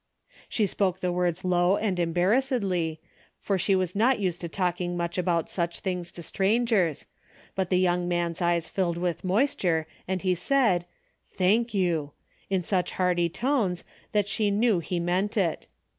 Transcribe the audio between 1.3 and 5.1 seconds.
low and embarrassed ly, for she was not used to talking